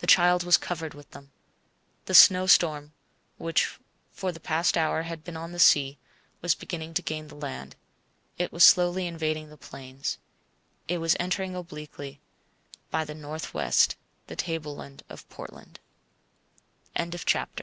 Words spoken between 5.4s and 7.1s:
the sea, was beginning to